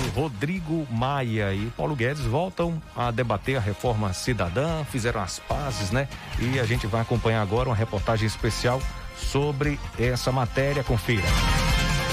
[0.06, 5.90] o Rodrigo Maia e Paulo Guedes voltam a debater a reforma cidadã, fizeram as pazes,
[5.90, 6.08] né?
[6.40, 8.80] E a gente vai acompanhar agora uma reportagem especial
[9.14, 10.82] sobre essa matéria.
[10.82, 11.26] Confira.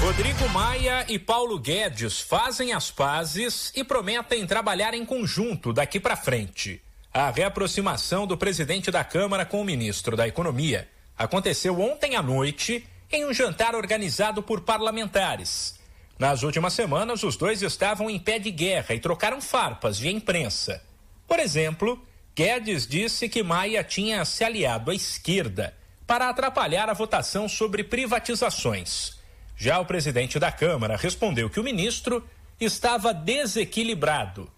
[0.01, 6.17] Rodrigo Maia e Paulo Guedes fazem as pazes e prometem trabalhar em conjunto daqui para
[6.17, 6.81] frente.
[7.13, 12.85] A reaproximação do presidente da Câmara com o ministro da Economia aconteceu ontem à noite
[13.09, 15.81] em um jantar organizado por parlamentares.
[16.17, 20.81] Nas últimas semanas, os dois estavam em pé de guerra e trocaram farpas via imprensa.
[21.27, 22.01] Por exemplo,
[22.35, 29.17] Guedes disse que Maia tinha se aliado à esquerda para atrapalhar a votação sobre privatizações.
[29.55, 32.27] Já o presidente da Câmara respondeu que o ministro
[32.59, 34.51] estava desequilibrado.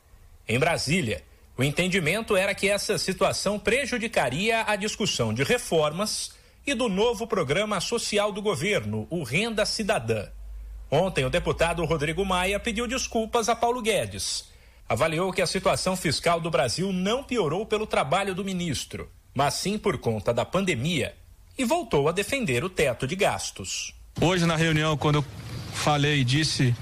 [0.47, 1.23] Em Brasília,
[1.57, 6.31] o entendimento era que essa situação prejudicaria a discussão de reformas
[6.67, 10.27] e do novo programa social do governo, o Renda Cidadã.
[10.89, 14.45] Ontem, o deputado Rodrigo Maia pediu desculpas a Paulo Guedes.
[14.87, 19.77] Avaliou que a situação fiscal do Brasil não piorou pelo trabalho do ministro, mas sim
[19.77, 21.15] por conta da pandemia,
[21.57, 23.93] e voltou a defender o teto de gastos.
[24.21, 25.25] Hoje, na reunião, quando eu
[25.73, 26.75] falei e disse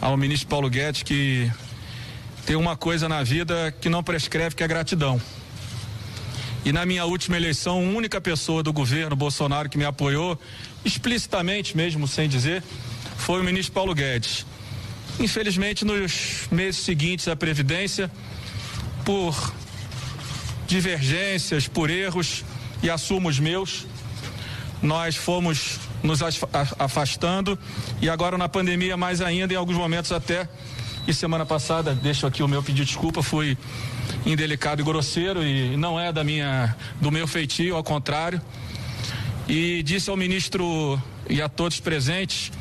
[0.00, 1.50] ao ministro Paulo Guedes que
[2.44, 5.20] tem uma coisa na vida que não prescreve, que é gratidão.
[6.64, 10.38] E na minha última eleição, a única pessoa do governo Bolsonaro que me apoiou,
[10.84, 12.62] explicitamente mesmo, sem dizer,
[13.26, 14.46] foi o ministro Paulo Guedes.
[15.18, 18.08] Infelizmente, nos meses seguintes à Previdência,
[19.04, 19.52] por
[20.68, 22.44] divergências, por erros,
[22.84, 23.84] e assumo os meus,
[24.80, 26.20] nós fomos nos
[26.78, 27.58] afastando
[28.00, 30.48] e agora na pandemia mais ainda, em alguns momentos até.
[31.04, 33.58] E semana passada, deixo aqui o meu pedido de desculpa, fui
[34.24, 38.40] indelicado e grosseiro e não é da minha, do meu feitio, ao contrário.
[39.48, 42.52] E disse ao ministro e a todos presentes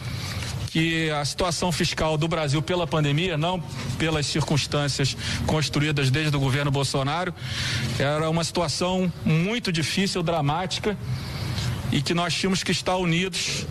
[0.76, 3.62] que a situação fiscal do Brasil pela pandemia, não
[3.98, 5.16] pelas circunstâncias
[5.48, 7.34] construídas desde o governo Bolsonaro,
[7.98, 10.98] era uma situação muito difícil, dramática
[11.94, 13.66] e que nós tínhamos que estar unidos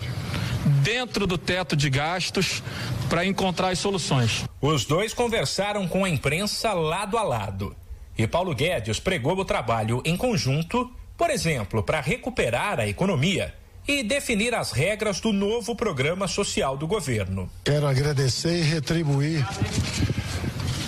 [0.81, 2.63] dentro do teto de gastos
[3.07, 4.43] para encontrar as soluções.
[4.59, 7.75] Os dois conversaram com a imprensa lado a lado.
[8.17, 13.53] E Paulo Guedes pregou o trabalho em conjunto, por exemplo, para recuperar a economia
[13.87, 17.49] e definir as regras do novo programa social do governo.
[17.63, 19.45] Quero agradecer e retribuir,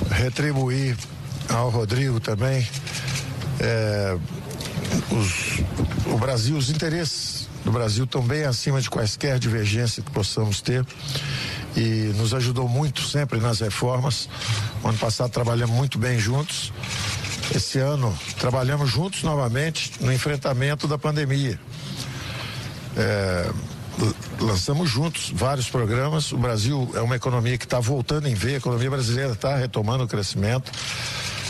[0.09, 0.97] retribuir
[1.49, 2.67] ao Rodrigo também
[3.59, 4.17] é,
[5.11, 10.61] os, o Brasil, os interesses do Brasil estão bem acima de quaisquer divergência que possamos
[10.61, 10.85] ter
[11.75, 14.29] e nos ajudou muito sempre nas reformas.
[14.83, 16.71] O ano passado trabalhamos muito bem juntos.
[17.53, 21.59] Esse ano trabalhamos juntos novamente no enfrentamento da pandemia.
[22.97, 23.51] É,
[24.39, 26.31] lançamos juntos vários programas.
[26.31, 30.03] O Brasil é uma economia que está voltando em ver, a economia brasileira está retomando
[30.03, 30.71] o crescimento.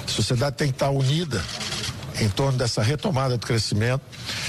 [0.05, 1.43] A sociedade tem que estar tá unida
[2.19, 4.01] em torno dessa retomada do crescimento.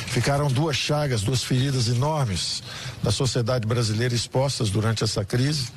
[0.07, 2.63] Ficaram duas chagas, duas feridas enormes
[3.03, 5.69] da sociedade brasileira expostas durante essa crise.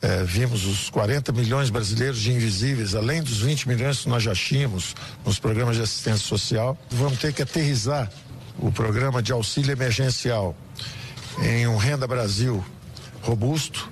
[0.00, 4.34] É, vimos os 40 milhões brasileiros de invisíveis, além dos 20 milhões que nós já
[4.34, 6.76] tínhamos nos programas de assistência social.
[6.90, 8.10] Vamos ter que aterrizar
[8.58, 10.56] o programa de auxílio emergencial
[11.40, 12.64] em um Renda Brasil
[13.22, 13.90] robusto,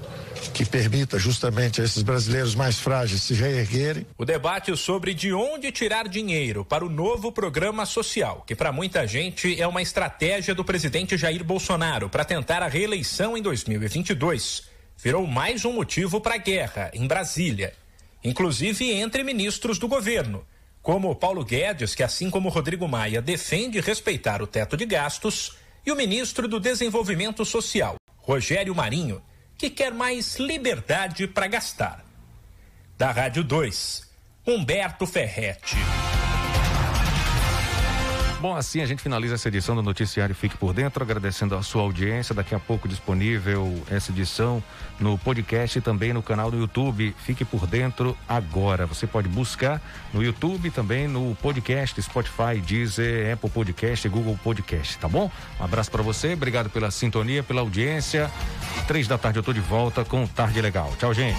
[0.52, 4.06] que permita justamente a esses brasileiros mais frágeis se reerguerem.
[4.18, 9.06] O debate sobre de onde tirar dinheiro para o novo programa social, que para muita
[9.06, 14.64] gente é uma estratégia do presidente Jair Bolsonaro para tentar a reeleição em 2022,
[14.98, 17.72] virou mais um motivo para a guerra em Brasília,
[18.22, 20.44] inclusive entre ministros do governo,
[20.82, 25.90] como Paulo Guedes, que assim como Rodrigo Maia defende respeitar o teto de gastos, e
[25.90, 29.22] o ministro do Desenvolvimento Social, Rogério Marinho,
[29.56, 32.04] que quer mais liberdade para gastar.
[32.96, 34.08] Da Rádio 2,
[34.46, 35.76] Humberto Ferretti.
[38.40, 41.82] Bom, assim a gente finaliza essa edição do Noticiário Fique por Dentro, agradecendo a sua
[41.82, 42.34] audiência.
[42.34, 44.64] Daqui a pouco disponível essa edição
[44.98, 47.14] no podcast e também no canal do YouTube.
[47.18, 48.86] Fique por Dentro agora.
[48.86, 49.82] Você pode buscar
[50.14, 55.30] no YouTube também no podcast, Spotify, Deezer, Apple Podcast Google Podcast, tá bom?
[55.60, 58.30] Um abraço para você, obrigado pela sintonia, pela audiência.
[58.86, 60.90] Três da tarde eu tô de volta com Tarde Legal.
[60.98, 61.38] Tchau, gente.